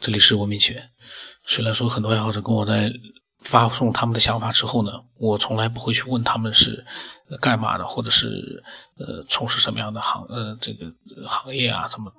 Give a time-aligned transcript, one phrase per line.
[0.00, 0.82] 这里是文明起源。
[1.44, 2.90] 虽然说很多爱好者跟我在
[3.42, 6.84] 发送他们的想法之后呢，我从来不会去问他们是
[7.40, 8.62] 干嘛的，或者是
[8.98, 10.86] 呃从事什么样的行呃这个
[11.26, 12.10] 行业啊，什么，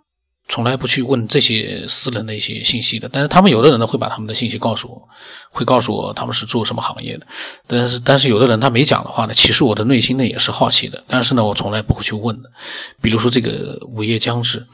[0.47, 3.09] 从来不去问这些私人的一些信息的。
[3.11, 5.07] 但是他们有的人呢会把他们的信息告诉我，
[5.49, 7.25] 会告诉我他们是做什么行业的。
[7.65, 11.03] 但是但是有的人他没讲的话呢，其实我的内心呢也是好奇的。
[11.07, 12.51] 但是呢，我从来不会去问的。
[13.01, 14.67] 比如说这个午夜将至。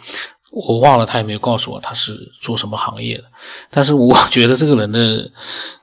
[0.51, 3.25] 我忘了他也没有告诉我他是做什么行业的，
[3.69, 5.31] 但是我 觉得这个人的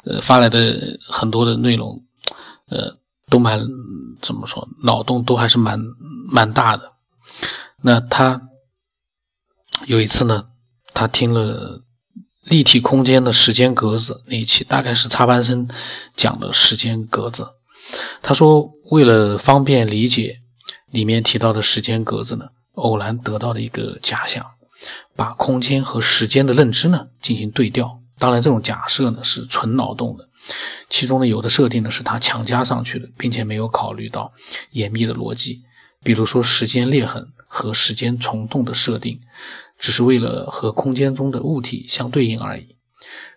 [0.05, 2.03] 呃发来的很多的内容，
[2.69, 2.97] 呃
[3.29, 3.61] 都蛮
[4.21, 5.79] 怎么说，脑洞都还是蛮
[6.31, 6.93] 蛮大的。
[7.83, 8.41] 那他
[9.87, 10.47] 有一次呢，
[10.93, 11.83] 他听了
[12.45, 15.69] 立体空间的时间格子那一期，大概是插班生
[16.17, 17.47] 讲的时间格子。
[18.23, 20.41] 他说，为了方便理解
[20.91, 24.45] 里面提到的时间格子呢，偶然得到了一个假想。
[25.17, 30.29] 把空间和时间的认知呢进行对调，当然这种假设呢是纯脑洞的，
[30.89, 34.33] 其中呢有的设定呢是他强加上去的，并且没有考虑到
[34.71, 35.63] 严密的逻辑，
[36.03, 39.21] 比如说时间裂痕和时间虫洞的设定，
[39.79, 42.77] 只是为了和空间中的物体相对应而已。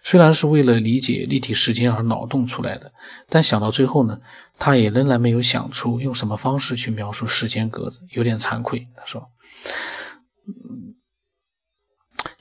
[0.02, 2.92] 虽然是为了理解立体时间而脑洞出来的，
[3.28, 4.20] 但想到最后呢，
[4.58, 8.88] 他也仍然没有想出用什么方式去描述时间格子，有点惭愧。
[8.96, 9.30] 他说。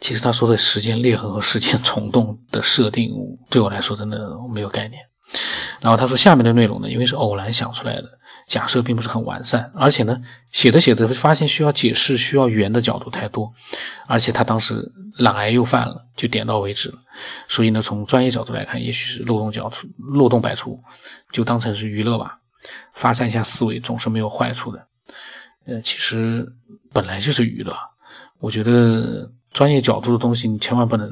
[0.01, 3.13] 其实他说的时间裂痕和时间虫洞的设定，
[3.51, 5.01] 对我来说真的没有概念。
[5.81, 8.05] 然后他说下面的内容呢，因为是偶然想出来的，
[8.47, 10.21] 假设并不是很完善，而且呢，
[10.53, 13.53] 写着写着发现需要解释、需要圆的角度太多，
[14.07, 14.81] 而且他当时
[15.19, 16.99] 懒癌又犯了，就点到为止了。
[17.49, 20.81] 所以呢，从专业角度来看，也许是漏洞角出，漏洞百出，
[21.33, 22.39] 就当成是娱乐吧，
[22.95, 24.87] 发散一下思维总是没有坏处的。
[25.67, 26.47] 呃，其实
[26.93, 27.77] 本来就是娱乐，
[28.39, 29.29] 我觉得。
[29.57, 31.11] 专业角度的东西，你千万不能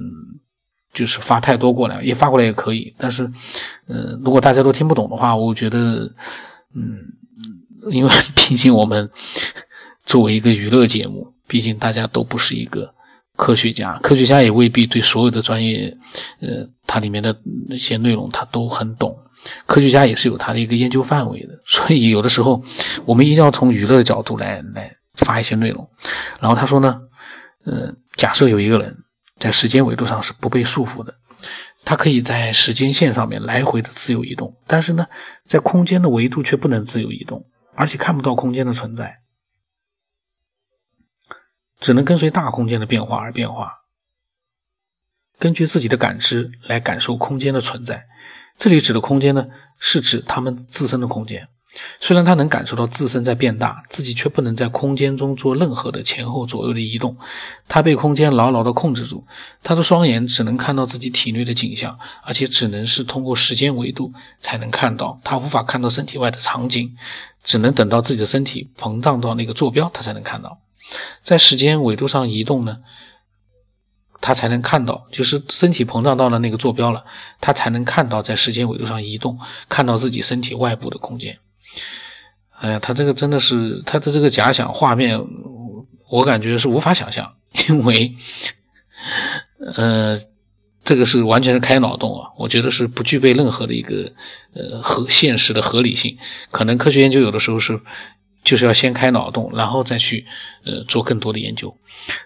[0.93, 2.95] 就是发太多过来，也发过来也可以。
[2.99, 3.25] 但是，
[3.87, 6.05] 呃，如果大家都听不懂的话，我觉得，
[6.75, 7.01] 嗯，
[7.91, 9.09] 因为 毕竟我们
[10.05, 12.95] 作为一个娱乐节目，毕竟大家都不是一个
[13.35, 15.97] 科学家，科学家也未必对所有的专业，
[16.41, 17.35] 呃，它里面的
[17.67, 19.17] 那些内容他都很懂。
[19.65, 22.63] 科学家也是有他的一个研究范围的，所以有的时候
[23.07, 25.89] 我们一定要从娱乐的角度来来发一些内容。
[26.39, 27.01] 然后他说呢，
[27.65, 27.95] 呃。
[28.17, 29.05] 假设有一个人
[29.39, 31.17] 在时间维度上是不被束缚的，
[31.85, 35.07] 他可以在时间线上面来回的自由移动，但是呢，
[35.45, 39.21] 在空间的维度却不能自由移动，而且看不到空间的存在，
[41.81, 43.83] 只能跟随大空间的变化而变化，
[45.39, 48.07] 根据自己的感知来感受空间的存在。
[48.57, 49.49] 这里指的空间呢，
[49.79, 51.49] 是指他们自身的空间。
[52.01, 57.17] 虽然他能感受到自身在变大，自己却不能在空间中做任何的前后左右的移动。
[57.69, 59.27] 他被空间牢牢地控制住，
[59.63, 65.21] 他的双眼只能看到自己体内的景象，而且只能是通过时间维度才能看到。
[65.25, 66.97] 他无法看到身体外的场景，
[67.43, 70.59] 只能等到自己的身体膨胀到那个坐标，他才能看到。
[71.23, 72.79] 在时间维度上移动呢，
[74.21, 77.05] 他才能看到，就是身体膨胀到了那个坐标了，
[77.41, 81.39] 他才能看到在时间维度上移动，看到自己身体外部的空间。
[82.61, 85.21] 哎呀，他这个真的是他的这个假想画面，
[86.11, 87.31] 我感觉是无法想象，
[87.69, 88.15] 因为，
[89.77, 90.19] 呃，
[90.85, 94.11] 这个是完全是开脑洞啊，我觉得是不具备任何的一个
[94.55, 96.17] 呃合现实的合理性。
[96.51, 97.79] 可能科学研究有的时候是
[98.45, 100.25] 就是要先开脑洞，然后再去
[100.65, 101.77] 呃做更多的研究。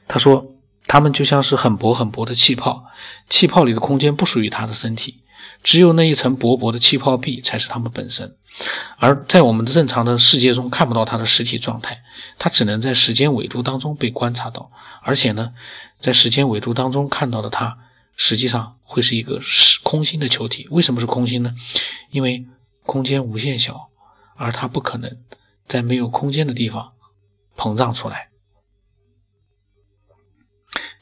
[0.07, 0.45] 他说，
[0.87, 2.85] 他们就像是很薄很薄的气泡，
[3.29, 5.23] 气泡里的空间不属于他的身体，
[5.65, 8.37] 只有那一层薄薄的气泡壁才是他们本身。
[8.99, 12.03] 而在我们的正常的世界中看不到它的实体状态，
[12.39, 14.71] 它只能在时间维度当中被观察到。
[15.03, 15.53] 而且呢，
[16.01, 17.79] 在时间维度当中看到的它，
[18.17, 20.67] 实际上会是一个是空心的球体。
[20.71, 21.55] 为什么是空心呢？
[22.11, 22.47] 因为
[22.85, 23.89] 空间无限小，
[24.37, 25.17] 而它不可能
[25.65, 26.93] 在没有空间的地方
[27.57, 28.28] 膨胀出来。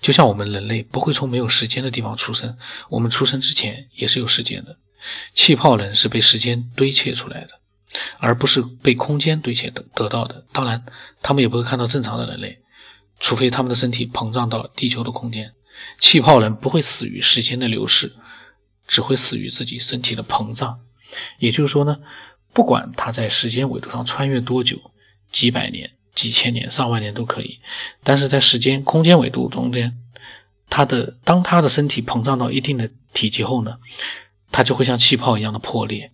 [0.06, 2.56] 就像我们人类不会从没有时间的地方出生，
[2.88, 4.78] 我们出生之前也是有时间的。
[5.34, 7.50] 气泡人是被时间堆砌出来的，
[8.18, 10.46] 而不是被空间堆砌得得到的。
[10.52, 10.80] 当然，
[11.20, 12.56] 他们也不会看到正常的人类，
[13.18, 15.52] 除非他们的身体膨胀到地球的空间。
[15.98, 18.14] 气泡人不会死于时间的流逝，
[18.86, 20.78] 只会死于自己身体的膨胀。
[21.40, 21.98] 也就是说呢，
[22.52, 24.78] 不管他在时间维度上穿越多久，
[25.32, 27.60] 几百年、几千年、上万年都可以，
[28.02, 29.96] 但是在时间空间维度中间，
[30.68, 33.76] 他的当他的身体膨胀到一定的体积后呢？
[34.52, 36.10] 它就会像气泡一样的破裂，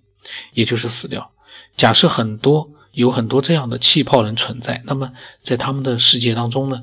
[0.55, 1.31] 也就是死掉。
[1.77, 5.13] 假设很多有很多这样的气泡人存在，那么
[5.43, 6.83] 在他们的世界当中呢，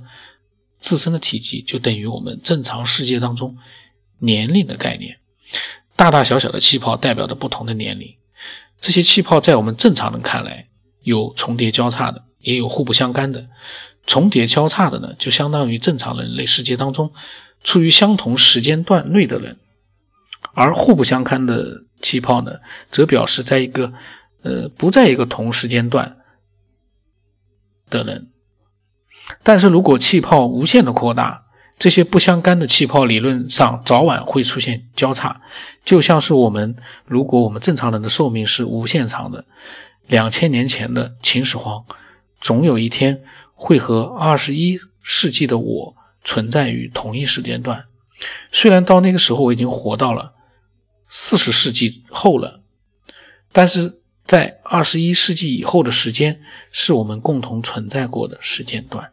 [0.79, 3.57] 自身的体积就等于我们正常世界当中
[4.19, 5.17] 年龄的概念。
[5.95, 8.15] 大大小小的气泡代表着不同的年龄。
[8.79, 10.67] 这些气泡在我们正常人看来，
[11.01, 13.47] 有重叠交叉的，也有互不相干的。
[14.07, 17.11] 重叠交叉的呢，就相当于正常人类世界当中
[17.63, 19.53] 处于相同时间段内的人；
[20.53, 22.53] 而互不相干的气泡呢，
[22.91, 23.93] 则表示在一个
[24.41, 26.17] 呃不在一个同时间段
[27.89, 28.29] 的人。
[29.43, 31.43] 但是如果气泡无限的扩大，
[31.77, 35.39] 这些不相干的气泡理论上早晚会出现交叉，
[35.85, 36.75] 就像是我们
[37.05, 39.45] 如果我们正常人的寿命是无限长的，
[40.07, 41.85] 两千年前的秦始皇，
[42.39, 47.85] 总有一天会和二十一世纪的我存在于同一时间段。
[48.51, 50.33] 虽然到那个时候我已经活到了
[51.07, 52.61] 四十世纪后了，
[53.51, 56.41] 但是在二十一世纪以后的时间
[56.71, 59.11] 是我们共同存在过的时间段。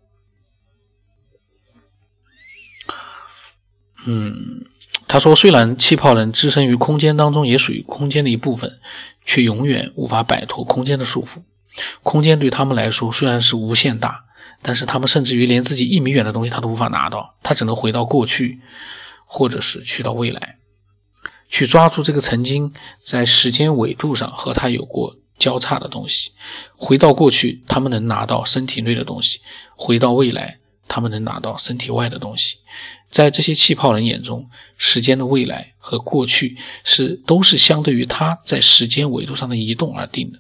[4.09, 4.67] 嗯，
[5.09, 8.79] 他说，虽然气泡人置身于空间当中，也属于空间的一部分，
[9.25, 11.43] 却永远无法摆脱空间的束缚。
[12.03, 14.25] 空间对他们来说虽然是无限大，
[14.63, 18.61] 但是他们甚至于连自己一米远的东西他都无法拿到，他只能回到过去，
[19.25, 20.57] 或者是去到未来，
[21.49, 26.33] 去抓住这个曾经在时间纬度上和他有过交叉的东西。
[26.77, 29.39] 回到过去，他们能拿到身体内的东西；
[29.77, 32.59] 回到未来，他们能拿到身体外的东西。
[33.11, 40.39] 在这些气泡人眼中，时间的未来和过去是都是相对于他在时间维度上的移动而定的。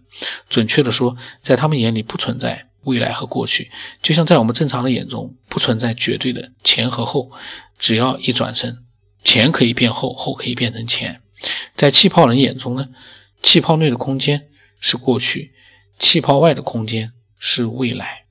[0.50, 3.70] 准确的说，在他们眼里不存在未来和过去，
[4.02, 7.30] 就像在我们正常的眼中不存在绝对的前和后。
[7.78, 8.84] 只要一转身，
[9.22, 11.20] 前可以变后，后可以变成前。
[11.74, 12.88] 在气泡人眼中呢，
[13.42, 14.48] 气泡内的空间
[14.80, 15.52] 是过去，
[15.98, 18.25] 气泡外的空间是未来。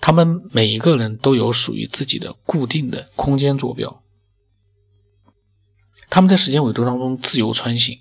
[0.00, 4.02] 他们每一个人都有属于自己的固定的空间坐标，
[6.08, 7.98] 他们在时间维度当中自由穿行，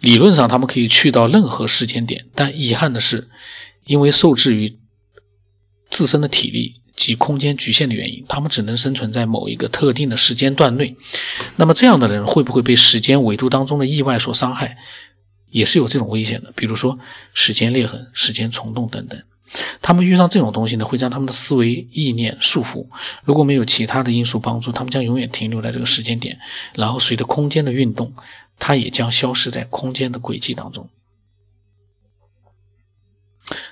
[0.00, 3.28] 理论上他们可以去到任何时间点，但遗憾的是，
[3.84, 4.78] 因为受制于
[5.90, 10.96] 自身的体力及空间局限的原因，他们只能生存在某一个特定的时间段内。
[11.56, 14.76] 那么这样的人会不会被时间维度当中的意外所伤害？
[15.50, 16.98] 也是有这种危险的，比如说
[17.32, 19.22] 时间裂痕、时间虫洞等等。
[19.80, 22.86] 他们遇上这种东西呢，会将他们的思维意念束缚。
[23.22, 26.38] 如果没有其他的因素帮助，他们将永远停留在这个时间点，
[26.74, 28.12] 然后随着空间的运动，
[28.58, 30.88] 它也将消失在空间的轨迹当中。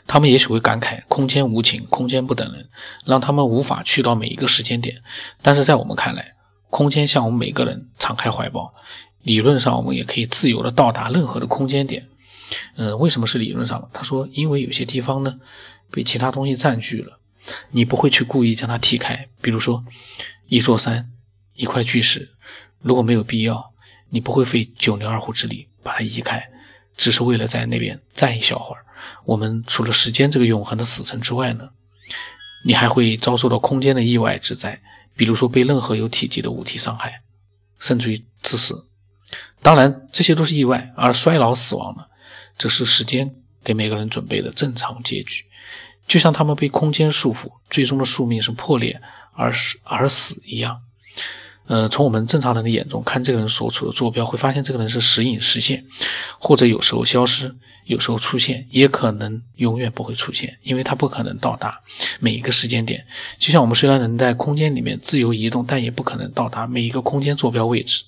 [0.06, 2.69] 他们也许会感慨空间无情，空间不等人，
[3.06, 5.02] 让他们无法去到每一个时间点。
[5.40, 6.34] 但是在我们看来，
[6.69, 8.75] 空间向我们每个人敞开怀抱，
[9.23, 12.06] 理论上我们也可以自由的到达任何的空间点。
[12.76, 13.90] 嗯，为什么是理论上？
[13.93, 15.38] 他说，因为有些地方呢。
[15.94, 17.19] 被其他东西占据了，
[17.70, 19.28] 你不会去故意将它踢开。
[19.43, 19.84] 比如说，
[20.46, 21.10] 一座山、
[21.52, 22.31] 一块巨石，
[22.81, 23.75] 如果没有必要，
[24.08, 26.49] 你不会费九牛二虎之力把它移开，
[26.96, 28.87] 只是为了在那边站一小会儿。
[29.26, 31.69] 我们除了时间这个永恒的死城之外呢，
[32.64, 34.81] 你还会遭受到空间的意外之灾，
[35.14, 37.20] 比如说被任何有体积的物体伤害，
[37.78, 38.87] 甚至于致死。
[39.60, 42.05] 当然，这些都是意外，而衰老、死亡呢，
[42.62, 43.28] 这是时间
[43.64, 45.44] 给每个人准备的正常结局。
[46.06, 49.00] 就像他们被空间束缚，最终的宿命是破裂
[49.34, 50.80] 而死而死一样。
[51.66, 55.84] 呃，从我们正常人的眼中看，这个人所处的坐标，会发现这个人是时隐时现，
[56.38, 57.52] 或者有时候消失，
[57.86, 61.81] 有时候出现，也可能永远不会出现，因为他不可能到达
[62.20, 63.04] 每一个时间点。
[63.40, 68.04] 就像我们虽然能在空间里面自由移动，但也不可能到达每一个空间坐标位置。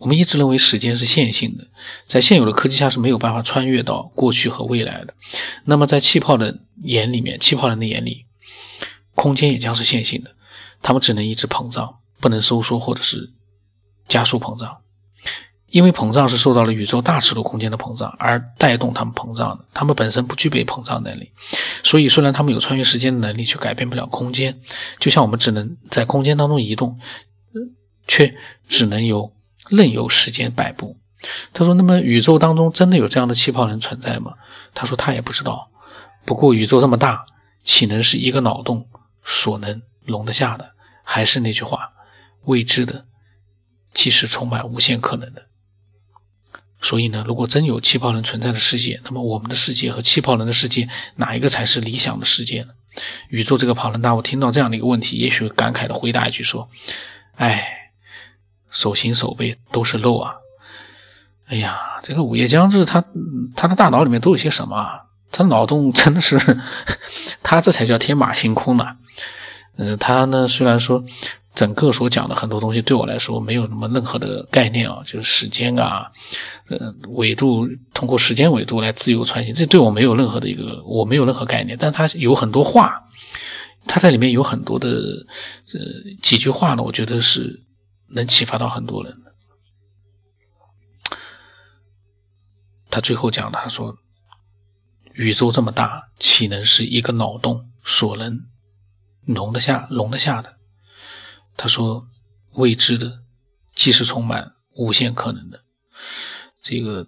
[0.00, 1.66] 我们一直认为时间是线性的，
[2.06, 5.12] 在现有的科技下是没有办法穿越到过去和未来的。
[5.66, 8.24] 那么，在气泡的眼里面，气泡人的眼里，
[9.14, 10.30] 空间也将是线性的，
[10.82, 13.30] 他们只能一直膨胀，不能收缩或者是
[14.08, 14.78] 加速膨胀，
[15.68, 21.30] 因为膨胀是受到了宇宙大尺度空间的膨胀而带动他们膨胀的，他们本身不具备膨胀能力，
[21.84, 24.58] 所以虽然他们有穿越时间的能力，却改变不了空间，
[24.98, 26.98] 就像我们只能在空间当中移动，
[28.08, 28.34] 却
[28.66, 29.30] 只能有。
[29.70, 30.98] 任由时间摆布。
[31.52, 34.34] 他说：“那么宇宙当中真的有这样的气泡人存在吗？”
[34.74, 35.70] 他说：“他也不知道。
[36.24, 37.26] 不过宇宙这么大，
[37.62, 38.88] 岂能是一个脑洞
[39.22, 40.70] 所能容得下的？
[41.04, 41.90] 还是那句话，
[42.44, 43.04] 未知的
[43.92, 45.46] 其实充满无限可能的。
[46.80, 52.68] 所以呢，如果真有气泡人存在的世界，那么我们的世界和气泡人的世界，哪一个才是理想的世界呢？”
[53.28, 56.70] 宇宙这个庞然大，我听到这样的一个问题，也许感慨的回答一句说
[57.36, 57.76] ：“哎。”
[58.70, 60.34] 手心手背都是肉啊！
[61.46, 63.04] 哎呀，这个午夜将至，他
[63.56, 64.86] 他的大脑里面都有些什么？
[65.32, 66.38] 他脑洞真的是，
[67.42, 68.84] 他这才叫天马行空呢。
[69.76, 71.04] 嗯，他呢虽然说
[71.54, 76.10] 整个所讲的很多东西对我来说没有什么任何的概念啊，就是时间啊，
[76.68, 81.76] 呃，纬度通过时间纬度来自由穿行，这对我没有任何的一个，我没有任何概念。
[81.80, 83.02] 但他有很多话，
[83.86, 85.80] 他在里面有很多的呃
[86.22, 87.60] 几句话呢，我觉得是
[88.10, 89.16] 能启发到很多人。
[92.90, 93.96] 他最后讲，他说
[95.14, 98.46] ：“宇宙这么大，岂能是一个脑洞所能
[99.24, 100.56] 容得下、容得下的？”
[101.56, 102.08] 他说
[102.54, 103.22] ：“未知的，
[103.74, 105.60] 既是充满无限可能的。”
[106.62, 107.06] 这个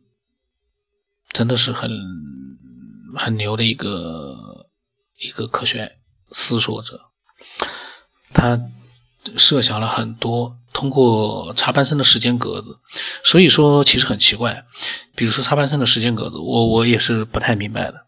[1.30, 1.90] 真的是很
[3.16, 4.70] 很牛的一个
[5.18, 5.98] 一个科学
[6.30, 7.10] 思索者，
[8.32, 8.56] 他
[9.36, 10.56] 设想了很多。
[10.72, 12.74] 通过插班生的时间格子，
[13.22, 14.64] 所以说其实很奇怪。
[15.14, 18.06] 比如说插班生的时间格子，我我也是不太明白的。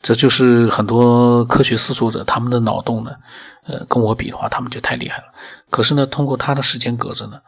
[0.00, 3.10] 这就是很多科学思索者他们的脑洞呢，
[3.64, 5.24] 呃，跟我比的话，他们就太厉害了。
[5.68, 7.40] 可是呢，通过他的时间格子呢，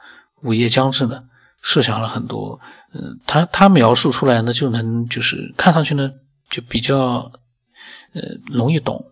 [0.43, 1.23] 午夜将至呢，
[1.62, 2.59] 设想了很多，
[2.95, 6.11] 嗯，他他描述出来呢，就能就是看上去呢，
[6.50, 7.31] 就比较
[8.12, 9.05] 呃容易懂。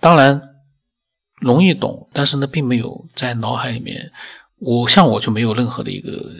[0.00, 0.49] 当然
[1.40, 4.12] 容易懂，但是呢，并没有在脑海里面。
[4.58, 6.30] 我像我就没有任何的一个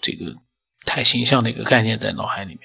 [0.00, 0.32] 这个
[0.86, 2.60] 太形象的一个概念在脑海里面，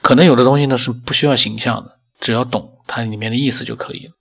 [0.00, 4.12] 可能有的东西呢是不需要形象的，只要懂它里面的意思就可以了。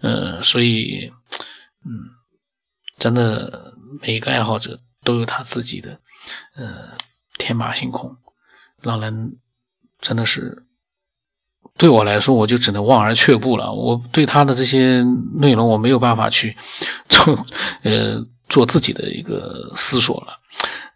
[0.00, 1.12] 呃，所以，
[1.84, 1.92] 嗯，
[2.98, 6.00] 真的每一个爱好者都有他自己的
[6.56, 6.96] 呃
[7.36, 8.16] 天马行空，
[8.80, 9.38] 让人
[10.00, 10.64] 真的是
[11.76, 13.72] 对我来说，我就只能望而却步了。
[13.72, 15.02] 我对他的这些
[15.34, 16.56] 内容，我没有办法去
[17.08, 17.46] 做
[17.82, 18.24] 呃。
[18.46, 20.38] 做自己的一个思索了，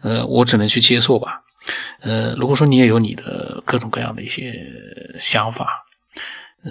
[0.03, 1.41] 呃，我只能去接受吧，
[2.01, 4.55] 呃，如果说你也有你的各种各样的一些
[5.19, 5.67] 想法，
[6.63, 6.71] 嗯，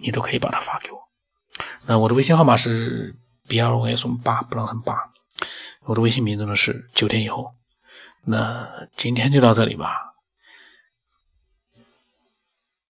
[0.00, 0.98] 你都可以把它发给我。
[1.86, 3.16] 那我的微信号码是
[3.48, 4.96] b r o s 八不让很八，
[5.86, 7.52] 我的微信名字呢是九天以后。
[8.24, 10.11] 那今天就到这里吧。